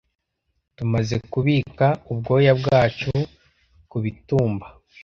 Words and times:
Tumaze 0.77 1.15
kubika 1.31 1.87
ubwoya 2.11 2.53
bwacu 2.59 3.11
kubitumba. 3.89 4.67